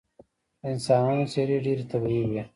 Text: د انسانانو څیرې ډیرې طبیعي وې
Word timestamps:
د 0.59 0.63
انسانانو 0.73 1.29
څیرې 1.31 1.57
ډیرې 1.65 1.83
طبیعي 1.91 2.25
وې 2.29 2.41